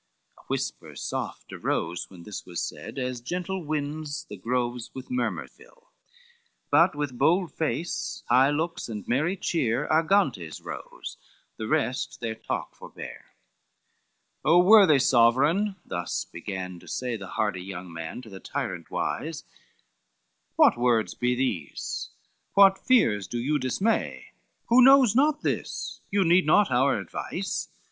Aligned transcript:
A 0.35 0.41
whisper 0.47 0.95
soft 0.95 1.53
arose 1.53 2.09
when 2.09 2.23
this 2.23 2.43
was 2.43 2.59
said, 2.59 2.97
As 2.97 3.21
gentle 3.21 3.63
winds 3.63 4.25
the 4.27 4.35
groves 4.35 4.89
with 4.95 5.11
murmur 5.11 5.45
fill, 5.47 5.91
But 6.71 6.95
with 6.95 7.19
bold 7.19 7.51
face, 7.51 8.23
high 8.27 8.49
looks 8.49 8.89
and 8.89 9.07
merry 9.07 9.37
cheer, 9.37 9.87
Argantes 9.89 10.59
rose, 10.59 11.17
the 11.57 11.67
rest 11.67 12.19
their 12.19 12.33
talk 12.33 12.73
forbear. 12.73 13.27
XXXVII 13.27 14.41
"O 14.45 14.59
worthy 14.63 14.97
sovereign," 14.97 15.75
thus 15.85 16.25
began 16.25 16.79
to 16.79 16.87
say 16.87 17.15
The 17.15 17.27
hardy 17.37 17.61
young 17.61 17.93
man 17.93 18.23
to 18.23 18.29
the 18.31 18.39
tyrant 18.39 18.89
wise, 18.89 19.43
"What 20.55 20.79
words 20.79 21.13
be 21.13 21.35
these? 21.35 22.09
what 22.55 22.79
fears 22.79 23.27
do 23.27 23.37
you 23.37 23.59
dismay? 23.59 24.31
Who 24.69 24.81
knows 24.81 25.13
not 25.15 25.43
this, 25.43 26.01
you 26.09 26.23
need 26.23 26.47
not 26.47 26.71
our 26.71 26.97
advice! 26.99 27.67